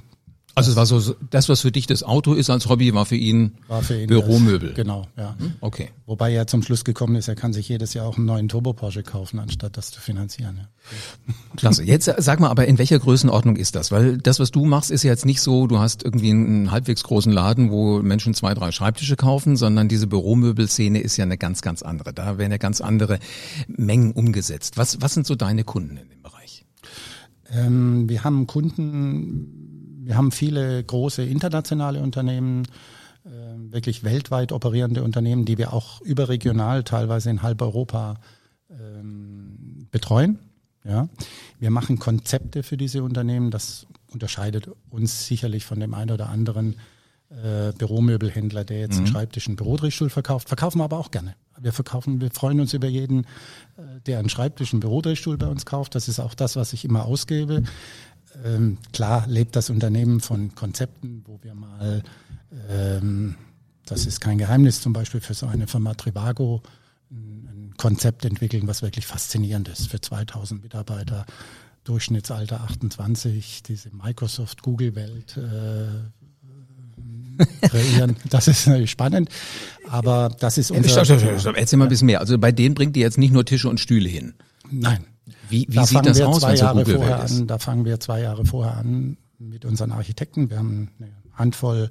Also 0.57 0.71
es 0.71 0.75
war 0.75 0.87
so, 0.87 1.13
das, 1.29 1.49
was 1.49 1.61
für 1.61 1.71
dich 1.71 1.85
das 1.85 2.01
Auto 2.01 2.33
ist 2.33 2.49
als 2.49 2.67
Hobby, 2.67 2.91
war 2.91 3.05
für 3.05 3.15
ihn, 3.15 3.59
war 3.67 3.83
für 3.83 4.01
ihn 4.01 4.07
Büromöbel. 4.07 4.69
Das, 4.69 4.75
genau, 4.75 5.05
ja. 5.15 5.35
Hm? 5.37 5.53
Okay. 5.61 5.89
Wobei 6.07 6.33
er 6.33 6.47
zum 6.47 6.63
Schluss 6.63 6.83
gekommen 6.83 7.15
ist, 7.15 7.27
er 7.27 7.35
kann 7.35 7.53
sich 7.53 7.69
jedes 7.69 7.93
Jahr 7.93 8.07
auch 8.07 8.17
einen 8.17 8.25
neuen 8.25 8.47
Turbo 8.47 8.73
Porsche 8.73 9.03
kaufen, 9.03 9.37
anstatt 9.37 9.77
das 9.77 9.91
zu 9.91 10.01
finanzieren. 10.01 10.57
Ja. 10.57 11.33
Klasse. 11.57 11.83
Jetzt 11.83 12.11
sag 12.17 12.39
mal, 12.39 12.49
aber 12.49 12.65
in 12.65 12.79
welcher 12.79 12.97
Größenordnung 12.97 13.55
ist 13.55 13.75
das? 13.75 13.91
Weil 13.91 14.17
das, 14.17 14.39
was 14.39 14.49
du 14.49 14.65
machst, 14.65 14.89
ist 14.89 15.03
ja 15.03 15.11
jetzt 15.11 15.27
nicht 15.27 15.41
so, 15.41 15.67
du 15.67 15.77
hast 15.77 16.03
irgendwie 16.03 16.31
einen 16.31 16.71
halbwegs 16.71 17.03
großen 17.03 17.31
Laden, 17.31 17.69
wo 17.69 18.01
Menschen 18.01 18.33
zwei, 18.33 18.55
drei 18.55 18.71
Schreibtische 18.71 19.15
kaufen, 19.15 19.57
sondern 19.57 19.87
diese 19.87 20.07
Büromöbelszene 20.07 20.99
ist 20.99 21.17
ja 21.17 21.23
eine 21.25 21.37
ganz, 21.37 21.61
ganz 21.61 21.83
andere. 21.83 22.13
Da 22.13 22.39
werden 22.39 22.51
ja 22.51 22.57
ganz 22.57 22.81
andere 22.81 23.19
Mengen 23.67 24.11
umgesetzt. 24.11 24.75
Was, 24.75 25.03
was 25.03 25.13
sind 25.13 25.27
so 25.27 25.35
deine 25.35 25.63
Kunden 25.63 25.97
in 25.97 26.09
dem 26.09 26.23
Bereich? 26.23 26.65
Ähm, 27.51 28.09
wir 28.09 28.23
haben 28.23 28.47
Kunden, 28.47 29.56
wir 30.07 30.15
haben 30.15 30.31
viele 30.31 30.81
große 30.83 31.23
internationale 31.23 32.01
Unternehmen, 32.01 32.63
äh, 33.25 33.29
wirklich 33.73 34.05
weltweit 34.05 34.53
operierende 34.53 35.03
Unternehmen, 35.03 35.43
die 35.43 35.57
wir 35.57 35.73
auch 35.73 35.99
überregional 35.99 36.83
teilweise 36.83 37.29
in 37.29 37.41
halb 37.41 37.61
Europa 37.61 38.15
ähm, 38.69 39.87
betreuen. 39.91 40.39
Ja. 40.85 41.09
Wir 41.59 41.71
machen 41.71 41.99
Konzepte 41.99 42.63
für 42.63 42.77
diese 42.77 43.03
Unternehmen. 43.03 43.51
Das 43.51 43.85
unterscheidet 44.13 44.69
uns 44.89 45.27
sicherlich 45.27 45.65
von 45.65 45.81
dem 45.81 45.93
einen 45.93 46.11
oder 46.11 46.29
anderen 46.29 46.77
äh, 47.29 47.73
Büromöbelhändler, 47.77 48.63
der 48.63 48.79
jetzt 48.79 48.93
mhm. 48.93 48.99
einen 48.99 49.07
Schreibtisch, 49.07 49.47
einen 49.47 49.57
Bürodrehstuhl 49.57 50.09
verkauft. 50.09 50.47
Verkaufen 50.47 50.79
wir 50.79 50.85
aber 50.85 50.97
auch 50.97 51.11
gerne. 51.11 51.35
Wir 51.59 51.73
verkaufen, 51.73 52.21
wir 52.21 52.31
freuen 52.31 52.61
uns 52.61 52.73
über 52.73 52.87
jeden, 52.87 53.25
äh, 53.75 53.99
der 54.05 54.19
einen 54.19 54.29
Schreibtisch, 54.29 54.71
einen 54.71 54.79
Bürodrehstuhl 54.79 55.37
bei 55.37 55.47
uns 55.47 55.65
kauft. 55.65 55.95
Das 55.95 56.07
ist 56.07 56.21
auch 56.21 56.33
das, 56.33 56.55
was 56.55 56.71
ich 56.71 56.85
immer 56.85 57.03
ausgebe. 57.03 57.63
Ähm, 58.43 58.77
klar 58.93 59.25
lebt 59.27 59.55
das 59.55 59.69
Unternehmen 59.69 60.19
von 60.19 60.53
Konzepten, 60.55 61.23
wo 61.25 61.39
wir 61.41 61.55
mal, 61.55 62.03
ähm, 62.69 63.35
das 63.85 64.05
ist 64.05 64.19
kein 64.21 64.37
Geheimnis, 64.37 64.81
zum 64.81 64.93
Beispiel 64.93 65.21
für 65.21 65.33
so 65.33 65.47
eine 65.47 65.67
Firma 65.67 65.93
Trivago 65.93 66.61
ein, 67.09 67.47
ein 67.51 67.73
Konzept 67.77 68.25
entwickeln, 68.25 68.67
was 68.67 68.81
wirklich 68.81 69.05
faszinierend 69.05 69.69
ist 69.69 69.87
für 69.89 70.01
2000 70.01 70.61
Mitarbeiter. 70.63 71.25
Durchschnittsalter 71.83 72.61
28, 72.61 73.63
diese 73.63 73.89
Microsoft-Google-Welt 73.95 75.37
äh, 75.37 75.87
kreieren. 77.67 78.17
Das 78.29 78.49
ist 78.49 78.67
natürlich 78.67 78.91
spannend, 78.91 79.29
aber 79.87 80.35
das 80.37 80.57
ist 80.57 80.69
unser... 80.71 80.89
Stopp, 80.89 81.05
stopp, 81.05 81.39
stopp, 81.39 81.55
Erzähl 81.55 81.79
mal 81.79 81.85
ein 81.85 81.89
bisschen 81.89 82.07
mehr. 82.07 82.19
Also 82.19 82.37
bei 82.37 82.51
denen 82.51 82.75
bringt 82.75 82.97
ihr 82.97 83.03
jetzt 83.03 83.17
nicht 83.17 83.31
nur 83.31 83.45
Tische 83.45 83.69
und 83.69 83.79
Stühle 83.79 84.09
hin. 84.09 84.33
Nein, 84.69 85.05
wie, 85.49 85.67
wie 85.69 85.85
sieht 85.85 86.05
das 86.05 86.21
aus, 86.21 86.39
zwei 86.39 86.55
Jahre 86.55 86.85
vorher 86.85 87.21
an, 87.21 87.47
Da 87.47 87.57
fangen 87.59 87.85
wir 87.85 87.99
zwei 87.99 88.21
Jahre 88.21 88.45
vorher 88.45 88.77
an 88.77 89.17
mit 89.39 89.65
unseren 89.65 89.91
Architekten. 89.91 90.49
Wir 90.49 90.57
haben 90.57 90.89
eine 90.99 91.11
Handvoll 91.33 91.89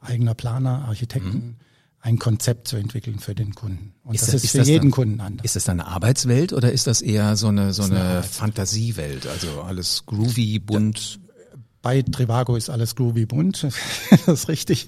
eigener 0.00 0.34
Planer, 0.34 0.84
Architekten. 0.86 1.28
Mhm 1.28 1.56
ein 2.04 2.18
Konzept 2.18 2.68
zu 2.68 2.76
entwickeln 2.76 3.18
für 3.18 3.34
den 3.34 3.54
Kunden. 3.54 3.94
Und 4.04 4.14
ist 4.14 4.24
das, 4.24 4.32
das 4.32 4.44
ist 4.44 4.50
für 4.50 4.60
jeden 4.60 4.82
dann, 4.82 4.90
Kunden 4.90 5.20
anders. 5.22 5.42
Ist 5.42 5.56
das 5.56 5.64
dann 5.64 5.80
eine 5.80 5.88
Arbeitswelt 5.88 6.52
oder 6.52 6.70
ist 6.70 6.86
das 6.86 7.00
eher 7.00 7.34
so 7.34 7.48
eine 7.48 7.72
so 7.72 7.82
eine, 7.82 7.98
eine 7.98 8.22
Fantasiewelt? 8.22 9.26
Also 9.26 9.62
alles 9.62 10.04
groovy, 10.04 10.58
bunt? 10.58 11.18
Bei 11.84 12.00
Trivago 12.00 12.56
ist 12.56 12.70
alles 12.70 12.96
groovy 12.96 13.26
bunt, 13.26 13.62
das 14.10 14.26
ist 14.26 14.48
richtig. 14.48 14.86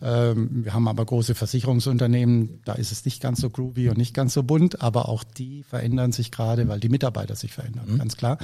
Ähm, 0.00 0.64
wir 0.64 0.72
haben 0.72 0.88
aber 0.88 1.04
große 1.04 1.34
Versicherungsunternehmen, 1.34 2.62
da 2.64 2.72
ist 2.72 2.90
es 2.90 3.04
nicht 3.04 3.20
ganz 3.20 3.42
so 3.42 3.50
groovy 3.50 3.90
und 3.90 3.98
nicht 3.98 4.14
ganz 4.14 4.32
so 4.32 4.42
bunt, 4.42 4.80
aber 4.80 5.10
auch 5.10 5.24
die 5.24 5.62
verändern 5.62 6.12
sich 6.12 6.30
gerade, 6.30 6.66
weil 6.66 6.80
die 6.80 6.88
Mitarbeiter 6.88 7.36
sich 7.36 7.52
verändern, 7.52 7.84
mhm. 7.86 7.98
ganz 7.98 8.16
klar. 8.16 8.38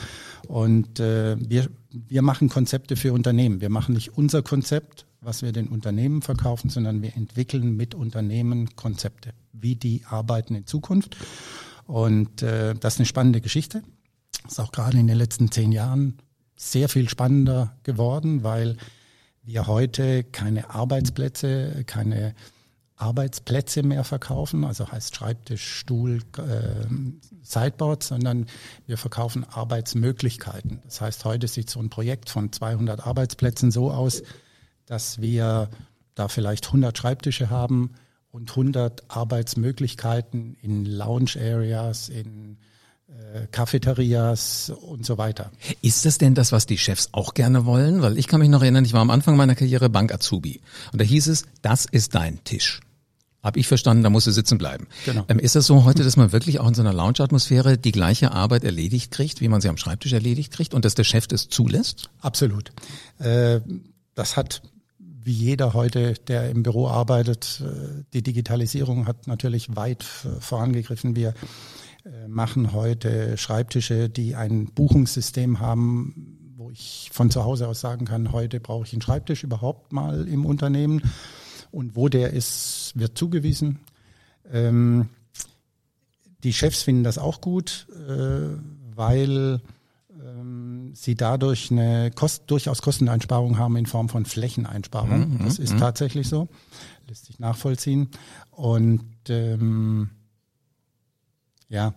Und 0.48 1.00
äh, 1.00 1.38
wir, 1.40 1.70
wir 1.90 2.20
machen 2.20 2.50
Konzepte 2.50 2.96
für 2.96 3.14
Unternehmen. 3.14 3.62
Wir 3.62 3.70
machen 3.70 3.94
nicht 3.94 4.18
unser 4.18 4.42
Konzept, 4.42 5.06
was 5.22 5.40
wir 5.40 5.52
den 5.52 5.68
Unternehmen 5.68 6.20
verkaufen, 6.20 6.68
sondern 6.68 7.00
wir 7.00 7.16
entwickeln 7.16 7.74
mit 7.74 7.94
Unternehmen 7.94 8.76
Konzepte, 8.76 9.30
wie 9.54 9.76
die 9.76 10.02
arbeiten 10.04 10.54
in 10.54 10.66
Zukunft. 10.66 11.16
Und 11.86 12.42
äh, 12.42 12.74
das 12.74 12.94
ist 12.94 13.00
eine 13.00 13.06
spannende 13.06 13.40
Geschichte. 13.40 13.82
Das 14.42 14.52
ist 14.52 14.60
auch 14.60 14.72
gerade 14.72 14.98
in 14.98 15.06
den 15.06 15.16
letzten 15.16 15.50
zehn 15.50 15.72
Jahren 15.72 16.18
sehr 16.56 16.88
viel 16.88 17.08
spannender 17.08 17.76
geworden, 17.82 18.42
weil 18.42 18.76
wir 19.42 19.66
heute 19.66 20.24
keine 20.24 20.70
Arbeitsplätze, 20.70 21.84
keine 21.86 22.34
Arbeitsplätze 22.96 23.82
mehr 23.82 24.04
verkaufen, 24.04 24.64
also 24.64 24.90
heißt 24.90 25.16
Schreibtisch, 25.16 25.78
Stuhl, 25.78 26.20
äh, 26.38 26.86
Sideboard, 27.42 28.02
sondern 28.02 28.46
wir 28.86 28.96
verkaufen 28.96 29.44
Arbeitsmöglichkeiten. 29.44 30.80
Das 30.84 31.00
heißt, 31.00 31.24
heute 31.24 31.48
sieht 31.48 31.68
so 31.68 31.80
ein 31.80 31.90
Projekt 31.90 32.30
von 32.30 32.52
200 32.52 33.06
Arbeitsplätzen 33.06 33.70
so 33.70 33.90
aus, 33.90 34.22
dass 34.86 35.20
wir 35.20 35.70
da 36.14 36.28
vielleicht 36.28 36.66
100 36.66 36.96
Schreibtische 36.96 37.50
haben 37.50 37.94
und 38.30 38.50
100 38.50 39.10
Arbeitsmöglichkeiten 39.10 40.56
in 40.62 40.86
Lounge 40.86 41.32
Areas, 41.36 42.08
in 42.08 42.58
Cafeterias 43.50 44.70
und 44.70 45.04
so 45.04 45.18
weiter. 45.18 45.50
Ist 45.82 46.04
das 46.04 46.18
denn 46.18 46.34
das, 46.34 46.52
was 46.52 46.66
die 46.66 46.78
Chefs 46.78 47.08
auch 47.12 47.34
gerne 47.34 47.66
wollen? 47.66 48.00
Weil 48.02 48.18
ich 48.18 48.28
kann 48.28 48.40
mich 48.40 48.48
noch 48.48 48.62
erinnern, 48.62 48.84
ich 48.84 48.92
war 48.92 49.00
am 49.00 49.10
Anfang 49.10 49.36
meiner 49.36 49.54
Karriere 49.54 49.88
Bank-Azubi 49.88 50.60
und 50.92 51.00
da 51.00 51.04
hieß 51.04 51.26
es, 51.28 51.44
das 51.62 51.86
ist 51.86 52.14
dein 52.14 52.42
Tisch. 52.44 52.80
Hab 53.42 53.58
ich 53.58 53.68
verstanden, 53.68 54.02
da 54.02 54.10
musst 54.10 54.26
du 54.26 54.30
sitzen 54.30 54.56
bleiben. 54.56 54.86
Genau. 55.04 55.26
Ähm, 55.28 55.38
ist 55.38 55.54
das 55.54 55.66
so 55.66 55.84
heute, 55.84 56.02
dass 56.02 56.16
man 56.16 56.32
wirklich 56.32 56.60
auch 56.60 56.66
in 56.66 56.72
so 56.72 56.80
einer 56.80 56.94
Lounge-Atmosphäre 56.94 57.76
die 57.76 57.92
gleiche 57.92 58.32
Arbeit 58.32 58.64
erledigt 58.64 59.10
kriegt, 59.10 59.42
wie 59.42 59.48
man 59.48 59.60
sie 59.60 59.68
am 59.68 59.76
Schreibtisch 59.76 60.14
erledigt 60.14 60.50
kriegt 60.50 60.72
und 60.72 60.86
dass 60.86 60.94
der 60.94 61.04
Chef 61.04 61.26
das 61.26 61.48
zulässt? 61.48 62.08
Absolut. 62.20 62.72
Äh, 63.18 63.60
das 64.14 64.38
hat 64.38 64.62
wie 64.98 65.32
jeder 65.32 65.74
heute, 65.74 66.14
der 66.14 66.50
im 66.50 66.62
Büro 66.62 66.88
arbeitet, 66.88 67.62
äh, 67.62 68.04
die 68.14 68.22
Digitalisierung 68.22 69.06
hat 69.06 69.26
natürlich 69.26 69.76
weit 69.76 70.04
vorangegriffen. 70.40 71.14
Wir 71.14 71.30
äh, 71.30 71.32
machen 72.28 72.72
heute 72.72 73.38
Schreibtische, 73.38 74.08
die 74.08 74.34
ein 74.34 74.66
Buchungssystem 74.66 75.60
haben, 75.60 76.52
wo 76.56 76.70
ich 76.70 77.10
von 77.12 77.30
zu 77.30 77.44
Hause 77.44 77.68
aus 77.68 77.80
sagen 77.80 78.06
kann, 78.06 78.32
heute 78.32 78.60
brauche 78.60 78.86
ich 78.86 78.92
einen 78.92 79.02
Schreibtisch 79.02 79.42
überhaupt 79.42 79.92
mal 79.92 80.26
im 80.28 80.46
Unternehmen. 80.46 81.02
Und 81.70 81.96
wo 81.96 82.08
der 82.08 82.32
ist, 82.32 82.92
wird 82.94 83.18
zugewiesen. 83.18 83.80
Ähm, 84.50 85.08
die 86.44 86.52
Chefs 86.52 86.82
finden 86.82 87.02
das 87.02 87.18
auch 87.18 87.40
gut, 87.40 87.88
äh, 88.08 88.56
weil 88.94 89.60
ähm, 90.24 90.92
sie 90.94 91.16
dadurch 91.16 91.70
eine 91.70 92.10
Kost, 92.12 92.44
durchaus 92.46 92.80
Kosteneinsparung 92.80 93.58
haben 93.58 93.76
in 93.76 93.86
Form 93.86 94.08
von 94.08 94.24
Flächeneinsparung. 94.24 95.38
Mhm, 95.38 95.44
das 95.44 95.58
ist 95.58 95.74
mhm. 95.74 95.78
tatsächlich 95.78 96.28
so, 96.28 96.48
lässt 97.08 97.26
sich 97.26 97.40
nachvollziehen. 97.40 98.08
Und 98.50 99.04
ähm, 99.28 100.10
ja, 101.74 101.92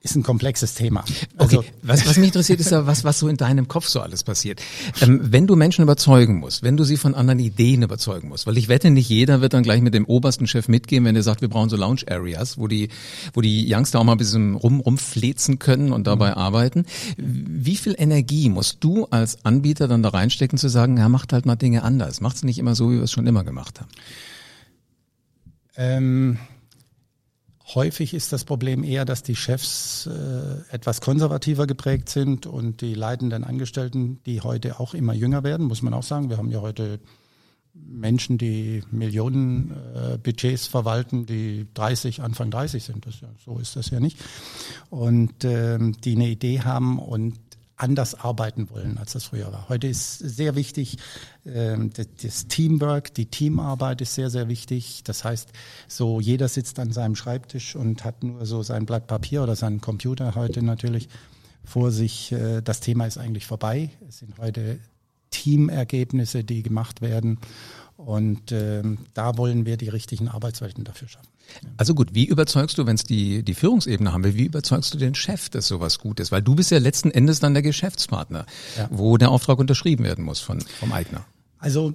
ist 0.00 0.16
ein 0.16 0.24
komplexes 0.24 0.74
Thema. 0.74 1.04
Also, 1.38 1.60
okay, 1.60 1.68
was, 1.82 2.04
was 2.06 2.16
mich 2.16 2.26
interessiert, 2.26 2.58
ist 2.58 2.70
ja, 2.70 2.86
was, 2.88 3.04
was 3.04 3.20
so 3.20 3.28
in 3.28 3.36
deinem 3.36 3.68
Kopf 3.68 3.86
so 3.86 4.00
alles 4.00 4.24
passiert. 4.24 4.60
Ähm, 5.00 5.20
wenn 5.22 5.46
du 5.46 5.54
Menschen 5.54 5.82
überzeugen 5.82 6.40
musst, 6.40 6.64
wenn 6.64 6.76
du 6.76 6.82
sie 6.82 6.96
von 6.96 7.14
anderen 7.14 7.38
Ideen 7.38 7.82
überzeugen 7.82 8.28
musst, 8.28 8.48
weil 8.48 8.58
ich 8.58 8.68
wette, 8.68 8.90
nicht 8.90 9.08
jeder 9.08 9.40
wird 9.40 9.54
dann 9.54 9.62
gleich 9.62 9.80
mit 9.80 9.94
dem 9.94 10.04
obersten 10.04 10.48
Chef 10.48 10.66
mitgehen, 10.66 11.04
wenn 11.04 11.14
er 11.14 11.22
sagt, 11.22 11.40
wir 11.40 11.48
brauchen 11.48 11.68
so 11.68 11.76
Lounge 11.76 12.02
Areas, 12.08 12.58
wo 12.58 12.66
die, 12.66 12.88
wo 13.32 13.40
die 13.40 13.72
Youngster 13.72 14.00
auch 14.00 14.04
mal 14.04 14.12
ein 14.12 14.18
bisschen 14.18 14.56
rum, 14.56 14.80
rumflezen 14.80 15.60
können 15.60 15.92
und 15.92 16.08
dabei 16.08 16.30
mhm. 16.30 16.36
arbeiten. 16.36 16.86
Wie 17.16 17.76
viel 17.76 17.94
Energie 17.96 18.48
musst 18.48 18.78
du 18.80 19.06
als 19.06 19.44
Anbieter 19.44 19.86
dann 19.86 20.02
da 20.02 20.08
reinstecken, 20.08 20.58
zu 20.58 20.68
sagen, 20.68 20.96
ja, 20.96 21.08
macht 21.08 21.32
halt 21.32 21.46
mal 21.46 21.56
Dinge 21.56 21.84
anders, 21.84 22.20
macht 22.20 22.36
es 22.36 22.42
nicht 22.42 22.58
immer 22.58 22.74
so, 22.74 22.90
wie 22.90 22.96
wir 22.96 23.04
es 23.04 23.12
schon 23.12 23.28
immer 23.28 23.44
gemacht 23.44 23.80
haben? 23.80 23.90
Ähm 25.76 26.38
Häufig 27.74 28.12
ist 28.12 28.32
das 28.32 28.44
Problem 28.44 28.84
eher, 28.84 29.04
dass 29.04 29.22
die 29.22 29.36
Chefs 29.36 30.06
äh, 30.06 30.74
etwas 30.74 31.00
konservativer 31.00 31.66
geprägt 31.66 32.08
sind 32.08 32.46
und 32.46 32.80
die 32.80 32.94
leitenden 32.94 33.44
Angestellten, 33.44 34.22
die 34.26 34.40
heute 34.42 34.78
auch 34.78 34.94
immer 34.94 35.14
jünger 35.14 35.42
werden, 35.42 35.66
muss 35.66 35.80
man 35.80 35.94
auch 35.94 36.02
sagen. 36.02 36.28
Wir 36.28 36.36
haben 36.36 36.50
ja 36.50 36.60
heute 36.60 37.00
Menschen, 37.74 38.36
die 38.36 38.82
Millionen 38.90 39.70
äh, 39.94 40.18
Budgets 40.18 40.66
verwalten, 40.66 41.24
die 41.24 41.66
30, 41.72 42.20
Anfang 42.20 42.50
30 42.50 42.84
sind. 42.84 43.06
Das 43.06 43.20
so 43.42 43.58
ist 43.58 43.76
das 43.76 43.90
ja 43.90 44.00
nicht. 44.00 44.18
Und 44.90 45.44
ähm, 45.44 45.94
die 46.04 46.16
eine 46.16 46.28
Idee 46.28 46.60
haben 46.60 46.98
und 46.98 47.38
anders 47.82 48.14
arbeiten 48.14 48.70
wollen, 48.70 48.96
als 48.96 49.12
das 49.12 49.24
früher 49.24 49.52
war. 49.52 49.68
Heute 49.68 49.88
ist 49.88 50.18
sehr 50.18 50.54
wichtig, 50.54 50.98
ähm, 51.44 51.90
das 52.22 52.46
Teamwork, 52.46 53.12
die 53.14 53.26
Teamarbeit 53.26 54.00
ist 54.00 54.14
sehr, 54.14 54.30
sehr 54.30 54.48
wichtig. 54.48 55.02
Das 55.04 55.24
heißt, 55.24 55.50
so 55.88 56.20
jeder 56.20 56.46
sitzt 56.46 56.78
an 56.78 56.92
seinem 56.92 57.16
Schreibtisch 57.16 57.74
und 57.74 58.04
hat 58.04 58.22
nur 58.22 58.46
so 58.46 58.62
sein 58.62 58.86
Blatt 58.86 59.08
Papier 59.08 59.42
oder 59.42 59.56
seinen 59.56 59.80
Computer 59.80 60.36
heute 60.36 60.62
natürlich 60.62 61.08
vor 61.64 61.90
sich. 61.90 62.30
Äh, 62.30 62.62
das 62.62 62.78
Thema 62.78 63.06
ist 63.06 63.18
eigentlich 63.18 63.46
vorbei. 63.46 63.90
Es 64.08 64.18
sind 64.18 64.38
heute 64.38 64.78
Teamergebnisse, 65.30 66.44
die 66.44 66.62
gemacht 66.62 67.00
werden. 67.00 67.38
Und 67.96 68.52
ähm, 68.52 68.98
da 69.14 69.36
wollen 69.36 69.66
wir 69.66 69.76
die 69.76 69.88
richtigen 69.88 70.28
Arbeitswelten 70.28 70.84
dafür 70.84 71.08
schaffen. 71.08 71.28
Also 71.76 71.94
gut, 71.94 72.14
wie 72.14 72.24
überzeugst 72.24 72.78
du, 72.78 72.86
wenn 72.86 72.94
es 72.94 73.04
die, 73.04 73.42
die 73.42 73.54
Führungsebene 73.54 74.12
haben 74.12 74.24
will, 74.24 74.36
wie 74.36 74.46
überzeugst 74.46 74.94
du 74.94 74.98
den 74.98 75.14
Chef, 75.14 75.50
dass 75.50 75.68
sowas 75.68 75.98
gut 75.98 76.20
ist? 76.20 76.32
Weil 76.32 76.42
du 76.42 76.54
bist 76.54 76.70
ja 76.70 76.78
letzten 76.78 77.10
Endes 77.10 77.40
dann 77.40 77.54
der 77.54 77.62
Geschäftspartner, 77.62 78.46
ja. 78.76 78.88
wo 78.90 79.16
der 79.18 79.30
Auftrag 79.30 79.58
unterschrieben 79.58 80.04
werden 80.04 80.24
muss 80.24 80.40
von, 80.40 80.60
vom 80.60 80.92
Eigner. 80.92 81.24
Also 81.58 81.94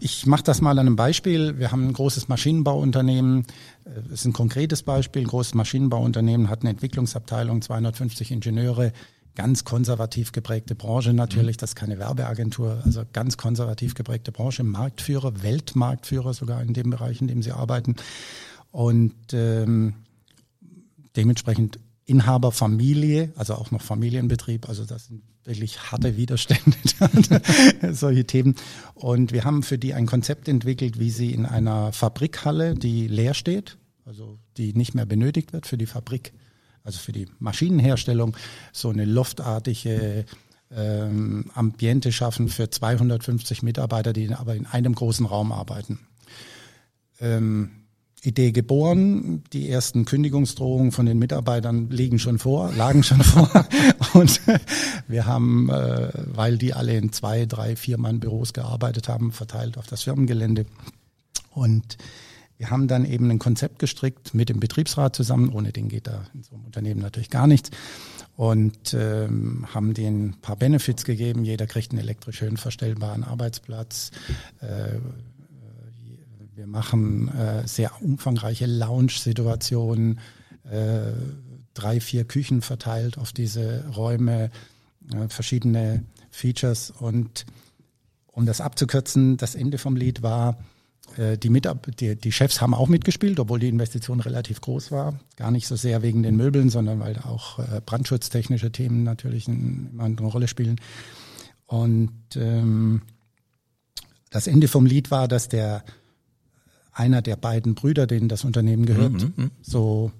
ich 0.00 0.26
mache 0.26 0.42
das 0.42 0.60
mal 0.60 0.72
an 0.72 0.80
einem 0.80 0.96
Beispiel. 0.96 1.58
Wir 1.58 1.72
haben 1.72 1.88
ein 1.88 1.92
großes 1.92 2.28
Maschinenbauunternehmen. 2.28 3.46
Das 3.84 4.20
ist 4.20 4.24
ein 4.26 4.32
konkretes 4.32 4.82
Beispiel. 4.82 5.22
Ein 5.22 5.28
großes 5.28 5.54
Maschinenbauunternehmen 5.54 6.50
hat 6.50 6.60
eine 6.60 6.70
Entwicklungsabteilung, 6.70 7.62
250 7.62 8.32
Ingenieure, 8.32 8.92
ganz 9.34 9.64
konservativ 9.64 10.32
geprägte 10.32 10.74
Branche 10.74 11.12
natürlich, 11.12 11.56
das 11.56 11.70
ist 11.70 11.76
keine 11.76 11.98
Werbeagentur, 11.98 12.82
also 12.84 13.02
ganz 13.12 13.36
konservativ 13.36 13.94
geprägte 13.94 14.32
Branche, 14.32 14.62
Marktführer, 14.62 15.42
Weltmarktführer 15.42 16.34
sogar 16.34 16.62
in 16.62 16.74
dem 16.74 16.90
Bereich, 16.90 17.20
in 17.20 17.28
dem 17.28 17.42
sie 17.42 17.52
arbeiten. 17.52 17.96
Und 18.70 19.14
ähm, 19.32 19.94
dementsprechend 21.16 21.78
Inhaber, 22.04 22.52
Familie, 22.52 23.32
also 23.36 23.54
auch 23.54 23.70
noch 23.70 23.82
Familienbetrieb, 23.82 24.68
also 24.68 24.84
das 24.84 25.06
sind 25.06 25.22
wirklich 25.44 25.90
harte 25.90 26.16
Widerstände, 26.16 26.76
solche 27.92 28.26
Themen. 28.26 28.54
Und 28.94 29.32
wir 29.32 29.44
haben 29.44 29.62
für 29.62 29.78
die 29.78 29.94
ein 29.94 30.06
Konzept 30.06 30.48
entwickelt, 30.48 30.98
wie 30.98 31.10
sie 31.10 31.32
in 31.32 31.46
einer 31.46 31.92
Fabrikhalle, 31.92 32.74
die 32.74 33.08
leer 33.08 33.34
steht, 33.34 33.78
also 34.04 34.38
die 34.56 34.74
nicht 34.74 34.94
mehr 34.94 35.06
benötigt 35.06 35.52
wird, 35.52 35.66
für 35.66 35.78
die 35.78 35.86
Fabrik 35.86 36.32
also 36.84 36.98
für 36.98 37.12
die 37.12 37.26
Maschinenherstellung, 37.38 38.36
so 38.72 38.90
eine 38.90 39.04
loftartige 39.04 40.24
ähm, 40.74 41.50
Ambiente 41.54 42.12
schaffen 42.12 42.48
für 42.48 42.70
250 42.70 43.62
Mitarbeiter, 43.62 44.12
die 44.12 44.32
aber 44.32 44.54
in 44.54 44.66
einem 44.66 44.94
großen 44.94 45.26
Raum 45.26 45.52
arbeiten. 45.52 46.00
Ähm, 47.20 47.70
Idee 48.24 48.52
geboren, 48.52 49.42
die 49.52 49.68
ersten 49.68 50.04
Kündigungsdrohungen 50.04 50.92
von 50.92 51.06
den 51.06 51.18
Mitarbeitern 51.18 51.90
liegen 51.90 52.20
schon 52.20 52.38
vor, 52.38 52.72
lagen 52.72 53.02
schon 53.02 53.20
vor. 53.22 53.50
Und 54.14 54.40
wir 55.08 55.26
haben, 55.26 55.68
äh, 55.68 56.10
weil 56.26 56.56
die 56.56 56.72
alle 56.72 56.96
in 56.96 57.12
zwei, 57.12 57.46
drei, 57.46 57.74
vier 57.74 57.98
Mann 57.98 58.20
Büros 58.20 58.52
gearbeitet 58.52 59.08
haben, 59.08 59.32
verteilt 59.32 59.76
auf 59.76 59.88
das 59.88 60.02
Firmengelände. 60.02 60.66
Und 61.50 61.98
wir 62.58 62.70
haben 62.70 62.88
dann 62.88 63.04
eben 63.04 63.30
ein 63.30 63.38
Konzept 63.38 63.78
gestrickt 63.78 64.34
mit 64.34 64.48
dem 64.48 64.60
Betriebsrat 64.60 65.16
zusammen. 65.16 65.52
Ohne 65.52 65.72
den 65.72 65.88
geht 65.88 66.06
da 66.06 66.24
in 66.32 66.42
so 66.42 66.54
einem 66.54 66.64
Unternehmen 66.64 67.00
natürlich 67.00 67.30
gar 67.30 67.46
nichts. 67.46 67.70
Und 68.36 68.94
ähm, 68.94 69.66
haben 69.74 69.94
denen 69.94 70.28
ein 70.30 70.40
paar 70.40 70.56
Benefits 70.56 71.04
gegeben. 71.04 71.44
Jeder 71.44 71.66
kriegt 71.66 71.90
einen 71.90 72.00
elektrisch 72.00 72.38
schön 72.38 72.56
verstellbaren 72.56 73.24
Arbeitsplatz. 73.24 74.10
Äh, 74.60 74.98
wir 76.54 76.66
machen 76.66 77.28
äh, 77.28 77.66
sehr 77.66 77.90
umfangreiche 78.00 78.66
Lounge-Situationen, 78.66 80.20
äh, 80.70 81.12
drei, 81.74 82.00
vier 82.00 82.24
Küchen 82.24 82.62
verteilt 82.62 83.18
auf 83.18 83.32
diese 83.32 83.84
Räume, 83.88 84.50
äh, 85.12 85.28
verschiedene 85.28 86.04
Features. 86.30 86.90
Und 86.90 87.46
um 88.26 88.46
das 88.46 88.60
abzukürzen, 88.60 89.36
das 89.36 89.54
Ende 89.54 89.78
vom 89.78 89.96
Lied 89.96 90.22
war, 90.22 90.50
äh, 90.50 90.81
die, 91.36 91.50
Mitab 91.50 91.94
die, 91.96 92.16
die 92.16 92.32
Chefs 92.32 92.60
haben 92.60 92.74
auch 92.74 92.88
mitgespielt, 92.88 93.38
obwohl 93.38 93.58
die 93.58 93.68
Investition 93.68 94.20
relativ 94.20 94.60
groß 94.60 94.92
war. 94.92 95.18
Gar 95.36 95.50
nicht 95.50 95.66
so 95.66 95.76
sehr 95.76 96.02
wegen 96.02 96.22
den 96.22 96.36
Möbeln, 96.36 96.70
sondern 96.70 97.00
weil 97.00 97.18
auch 97.18 97.58
äh, 97.58 97.80
brandschutztechnische 97.84 98.72
Themen 98.72 99.02
natürlich 99.02 99.46
ein, 99.48 99.90
immer 99.92 100.04
eine 100.04 100.20
Rolle 100.20 100.48
spielen. 100.48 100.80
Und 101.66 102.12
ähm, 102.36 103.02
das 104.30 104.46
Ende 104.46 104.68
vom 104.68 104.86
Lied 104.86 105.10
war, 105.10 105.28
dass 105.28 105.48
der 105.48 105.84
einer 106.92 107.22
der 107.22 107.36
beiden 107.36 107.74
Brüder, 107.74 108.06
denen 108.06 108.28
das 108.28 108.44
Unternehmen 108.44 108.86
gehört, 108.86 109.12
mhm, 109.12 109.32
mhm. 109.36 109.50
so 109.62 110.12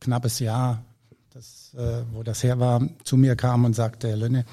knappes 0.00 0.38
Jahr, 0.38 0.84
das, 1.30 1.74
äh, 1.74 2.02
wo 2.12 2.22
das 2.22 2.42
her 2.42 2.58
war, 2.58 2.88
zu 3.04 3.16
mir 3.16 3.36
kam 3.36 3.64
und 3.64 3.74
sagte, 3.74 4.08
Herr 4.08 4.16
Lönne, 4.16 4.44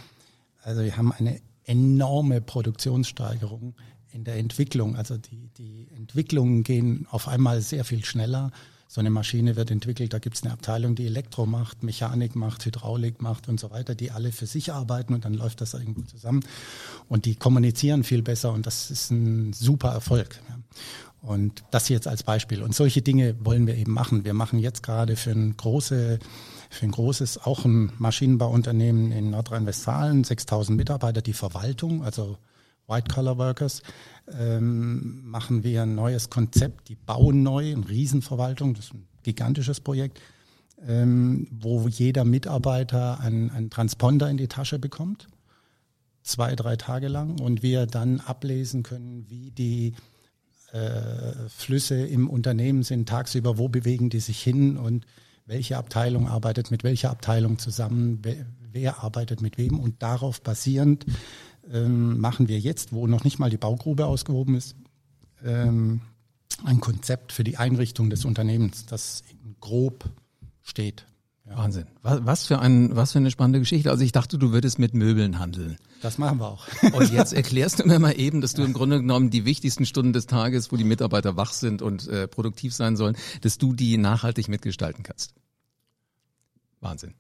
also 0.63 0.83
wir 0.83 0.95
haben 0.97 1.11
eine 1.11 1.39
enorme 1.65 2.41
Produktionssteigerung 2.41 3.75
in 4.13 4.23
der 4.23 4.35
Entwicklung. 4.35 4.95
Also 4.95 5.17
die, 5.17 5.49
die 5.57 5.87
Entwicklungen 5.95 6.63
gehen 6.63 7.07
auf 7.09 7.27
einmal 7.27 7.61
sehr 7.61 7.83
viel 7.83 8.05
schneller. 8.05 8.51
So 8.87 8.99
eine 8.99 9.09
Maschine 9.09 9.55
wird 9.55 9.71
entwickelt, 9.71 10.13
da 10.13 10.19
gibt 10.19 10.35
es 10.35 10.43
eine 10.43 10.53
Abteilung, 10.53 10.93
die 10.93 11.07
Elektro 11.07 11.47
macht, 11.47 11.81
Mechanik 11.81 12.35
macht, 12.35 12.63
Hydraulik 12.63 13.23
macht 13.23 13.49
und 13.49 13.59
so 13.59 13.71
weiter, 13.71 13.95
die 13.95 14.11
alle 14.11 14.31
für 14.31 14.45
sich 14.45 14.71
arbeiten 14.71 15.15
und 15.15 15.25
dann 15.25 15.33
läuft 15.33 15.61
das 15.61 15.73
irgendwo 15.73 16.03
zusammen. 16.03 16.45
Und 17.09 17.25
die 17.25 17.35
kommunizieren 17.35 18.03
viel 18.03 18.21
besser 18.21 18.53
und 18.53 18.67
das 18.67 18.91
ist 18.91 19.09
ein 19.09 19.51
super 19.53 19.89
Erfolg. 19.89 20.39
Und 21.21 21.63
das 21.71 21.89
jetzt 21.89 22.07
als 22.07 22.21
Beispiel. 22.21 22.61
Und 22.61 22.75
solche 22.75 23.01
Dinge 23.01 23.35
wollen 23.43 23.65
wir 23.65 23.75
eben 23.77 23.93
machen. 23.93 24.25
Wir 24.25 24.33
machen 24.33 24.59
jetzt 24.59 24.83
gerade 24.83 25.15
für 25.15 25.31
ein 25.31 25.57
große 25.57 26.19
für 26.73 26.85
ein 26.85 26.91
großes, 26.91 27.45
auch 27.45 27.65
ein 27.65 27.91
Maschinenbauunternehmen 27.99 29.11
in 29.11 29.29
Nordrhein-Westfalen, 29.29 30.23
6000 30.23 30.75
Mitarbeiter, 30.75 31.21
die 31.21 31.33
Verwaltung, 31.33 32.03
also 32.03 32.37
White-Collar-Workers, 32.87 33.81
ähm, 34.39 35.21
machen 35.25 35.63
wir 35.63 35.83
ein 35.83 35.95
neues 35.95 36.29
Konzept, 36.29 36.89
die 36.89 36.95
bauen 36.95 37.43
neu, 37.43 37.71
eine 37.71 37.87
Riesenverwaltung, 37.87 38.73
das 38.73 38.85
ist 38.85 38.93
ein 38.93 39.07
gigantisches 39.23 39.79
Projekt, 39.79 40.21
ähm, 40.85 41.47
wo 41.51 41.87
jeder 41.87 42.25
Mitarbeiter 42.25 43.19
einen, 43.19 43.49
einen 43.49 43.69
Transponder 43.69 44.29
in 44.29 44.37
die 44.37 44.47
Tasche 44.47 44.79
bekommt, 44.79 45.27
zwei, 46.23 46.55
drei 46.55 46.75
Tage 46.75 47.07
lang, 47.07 47.39
und 47.39 47.63
wir 47.63 47.85
dann 47.85 48.19
ablesen 48.19 48.83
können, 48.83 49.25
wie 49.29 49.51
die 49.51 49.93
äh, 50.71 51.49
Flüsse 51.49 52.05
im 52.05 52.29
Unternehmen 52.29 52.83
sind 52.83 53.07
tagsüber, 53.07 53.57
wo 53.57 53.67
bewegen 53.67 54.09
die 54.09 54.19
sich 54.19 54.41
hin 54.41 54.77
und 54.77 55.05
welche 55.45 55.77
Abteilung 55.77 56.27
arbeitet 56.27 56.71
mit 56.71 56.83
welcher 56.83 57.11
Abteilung 57.11 57.59
zusammen, 57.59 58.19
wer, 58.23 58.45
wer 58.71 59.03
arbeitet 59.03 59.41
mit 59.41 59.57
wem 59.57 59.79
und 59.79 60.01
darauf 60.01 60.41
basierend 60.41 61.05
ähm, 61.71 62.19
machen 62.19 62.47
wir 62.47 62.59
jetzt, 62.59 62.93
wo 62.93 63.07
noch 63.07 63.23
nicht 63.23 63.39
mal 63.39 63.49
die 63.49 63.57
Baugrube 63.57 64.05
ausgehoben 64.05 64.55
ist, 64.55 64.75
ähm, 65.43 66.01
ein 66.63 66.79
Konzept 66.79 67.31
für 67.31 67.43
die 67.43 67.57
Einrichtung 67.57 68.09
des 68.09 68.25
Unternehmens, 68.25 68.85
das 68.85 69.23
grob 69.59 70.09
steht. 70.61 71.05
Ja. 71.45 71.57
Wahnsinn. 71.57 71.87
Was, 72.01 72.25
was, 72.25 72.45
für 72.45 72.59
ein, 72.59 72.95
was 72.95 73.11
für 73.11 73.19
eine 73.19 73.29
spannende 73.29 73.59
Geschichte. 73.59 73.91
Also 73.91 74.03
ich 74.03 74.13
dachte, 74.13 74.37
du 74.37 74.53
würdest 74.53 74.79
mit 74.79 74.93
Möbeln 74.93 75.39
handeln. 75.39 75.77
Das 76.01 76.17
machen 76.17 76.39
wir 76.39 76.47
auch. 76.47 76.67
Und 76.93 77.11
jetzt 77.11 77.33
erklärst 77.33 77.79
du 77.79 77.87
mir 77.87 77.99
mal 77.99 78.17
eben, 78.17 78.39
dass 78.39 78.53
du 78.53 78.63
im 78.63 78.71
Grunde 78.71 78.99
genommen 78.99 79.29
die 79.29 79.43
wichtigsten 79.43 79.85
Stunden 79.85 80.13
des 80.13 80.25
Tages, 80.25 80.71
wo 80.71 80.77
die 80.77 80.85
Mitarbeiter 80.85 81.35
wach 81.35 81.51
sind 81.51 81.81
und 81.81 82.07
äh, 82.07 82.29
produktiv 82.29 82.73
sein 82.73 82.95
sollen, 82.95 83.17
dass 83.41 83.57
du 83.57 83.73
die 83.73 83.97
nachhaltig 83.97 84.47
mitgestalten 84.47 85.03
kannst. 85.03 85.33
Wahnsinn. 86.79 87.13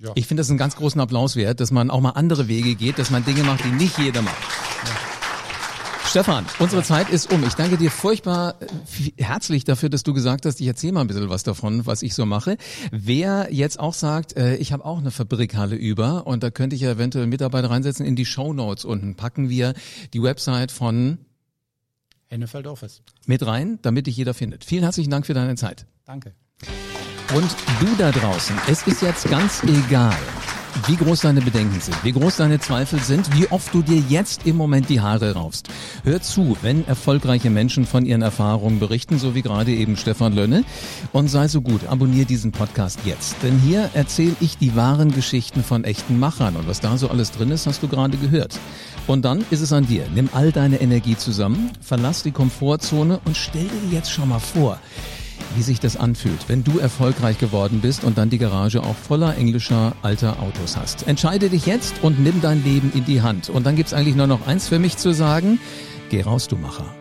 Ja. 0.00 0.12
Ich 0.14 0.26
finde 0.26 0.40
das 0.40 0.48
einen 0.48 0.58
ganz 0.58 0.76
großen 0.76 0.98
Applaus 1.00 1.36
wert, 1.36 1.60
dass 1.60 1.70
man 1.70 1.90
auch 1.90 2.00
mal 2.00 2.10
andere 2.10 2.48
Wege 2.48 2.74
geht, 2.74 2.98
dass 2.98 3.10
man 3.10 3.24
Dinge 3.24 3.42
macht, 3.42 3.64
die 3.64 3.70
nicht 3.70 3.98
jeder 3.98 4.22
macht. 4.22 4.42
Ja. 4.86 5.10
Stefan, 6.08 6.44
unsere 6.58 6.82
Zeit 6.82 7.10
ist 7.10 7.32
um. 7.32 7.44
Ich 7.44 7.52
danke 7.52 7.76
dir 7.76 7.90
furchtbar 7.90 8.56
äh, 8.60 9.22
herzlich 9.22 9.62
dafür, 9.62 9.90
dass 9.90 10.02
du 10.02 10.12
gesagt 10.12 10.46
hast, 10.46 10.60
ich 10.60 10.66
erzähle 10.66 10.94
mal 10.94 11.02
ein 11.02 11.06
bisschen 11.06 11.28
was 11.28 11.42
davon, 11.42 11.86
was 11.86 12.02
ich 12.02 12.14
so 12.14 12.26
mache. 12.26 12.56
Wer 12.90 13.48
jetzt 13.52 13.78
auch 13.78 13.94
sagt, 13.94 14.36
äh, 14.36 14.56
ich 14.56 14.72
habe 14.72 14.84
auch 14.84 14.98
eine 14.98 15.10
Fabrikhalle 15.10 15.76
über 15.76 16.26
und 16.26 16.42
da 16.42 16.50
könnte 16.50 16.74
ich 16.74 16.82
ja 16.82 16.90
eventuell 16.92 17.26
Mitarbeiter 17.26 17.70
reinsetzen, 17.70 18.04
in 18.04 18.16
die 18.16 18.24
Show 18.24 18.52
Notes 18.52 18.84
unten 18.84 19.14
packen 19.14 19.50
wir 19.50 19.74
die 20.14 20.22
Website 20.22 20.72
von 20.72 21.18
Hennefeld 22.26 22.66
Office 22.66 23.02
mit 23.26 23.46
rein, 23.46 23.78
damit 23.82 24.06
dich 24.06 24.16
jeder 24.16 24.34
findet. 24.34 24.64
Vielen 24.64 24.82
herzlichen 24.82 25.10
Dank 25.10 25.26
für 25.26 25.34
deine 25.34 25.56
Zeit. 25.56 25.86
Danke. 26.06 26.34
Und 27.32 27.54
du 27.78 27.86
da 27.96 28.10
draußen, 28.10 28.56
es 28.68 28.84
ist 28.88 29.02
jetzt 29.02 29.30
ganz 29.30 29.62
egal, 29.62 30.16
wie 30.88 30.96
groß 30.96 31.20
deine 31.20 31.40
Bedenken 31.40 31.80
sind, 31.80 31.96
wie 32.02 32.10
groß 32.10 32.38
deine 32.38 32.58
Zweifel 32.58 32.98
sind, 32.98 33.36
wie 33.38 33.46
oft 33.52 33.72
du 33.72 33.82
dir 33.82 34.02
jetzt 34.08 34.46
im 34.46 34.56
Moment 34.56 34.88
die 34.88 35.00
Haare 35.00 35.34
raufst. 35.34 35.68
Hör 36.02 36.20
zu, 36.20 36.56
wenn 36.62 36.84
erfolgreiche 36.88 37.48
Menschen 37.48 37.86
von 37.86 38.04
ihren 38.04 38.22
Erfahrungen 38.22 38.80
berichten, 38.80 39.20
so 39.20 39.36
wie 39.36 39.42
gerade 39.42 39.70
eben 39.70 39.96
Stefan 39.96 40.32
Lönne. 40.32 40.64
Und 41.12 41.28
sei 41.28 41.46
so 41.46 41.60
gut, 41.60 41.86
abonniere 41.86 42.26
diesen 42.26 42.50
Podcast 42.50 42.98
jetzt. 43.04 43.36
Denn 43.44 43.60
hier 43.60 43.90
erzähle 43.94 44.34
ich 44.40 44.58
die 44.58 44.74
wahren 44.74 45.14
Geschichten 45.14 45.62
von 45.62 45.84
echten 45.84 46.18
Machern. 46.18 46.56
Und 46.56 46.66
was 46.66 46.80
da 46.80 46.96
so 46.98 47.10
alles 47.10 47.30
drin 47.30 47.52
ist, 47.52 47.68
hast 47.68 47.80
du 47.80 47.86
gerade 47.86 48.16
gehört. 48.16 48.58
Und 49.06 49.24
dann 49.24 49.44
ist 49.50 49.60
es 49.60 49.72
an 49.72 49.86
dir. 49.86 50.04
Nimm 50.16 50.30
all 50.32 50.50
deine 50.50 50.80
Energie 50.80 51.16
zusammen, 51.16 51.70
verlass 51.80 52.24
die 52.24 52.32
Komfortzone 52.32 53.20
und 53.24 53.36
stell 53.36 53.68
dir 53.68 53.96
jetzt 53.96 54.10
schon 54.10 54.28
mal 54.28 54.40
vor, 54.40 54.80
wie 55.56 55.62
sich 55.62 55.80
das 55.80 55.96
anfühlt, 55.96 56.48
wenn 56.48 56.64
du 56.64 56.78
erfolgreich 56.78 57.38
geworden 57.38 57.80
bist 57.80 58.04
und 58.04 58.18
dann 58.18 58.30
die 58.30 58.38
Garage 58.38 58.82
auch 58.82 58.96
voller 58.96 59.36
englischer 59.36 59.94
alter 60.02 60.40
Autos 60.40 60.76
hast. 60.76 61.06
Entscheide 61.06 61.48
dich 61.48 61.66
jetzt 61.66 62.02
und 62.02 62.20
nimm 62.20 62.40
dein 62.40 62.64
Leben 62.64 62.92
in 62.94 63.04
die 63.04 63.22
Hand. 63.22 63.50
Und 63.50 63.66
dann 63.66 63.76
gibt's 63.76 63.92
eigentlich 63.92 64.16
nur 64.16 64.26
noch 64.26 64.46
eins 64.46 64.68
für 64.68 64.78
mich 64.78 64.96
zu 64.96 65.12
sagen. 65.12 65.60
Geh 66.10 66.22
raus, 66.22 66.48
du 66.48 66.56
Macher, 66.56 66.94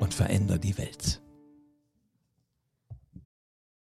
und 0.00 0.14
veränder 0.14 0.58
die 0.58 0.78
Welt. 0.78 1.20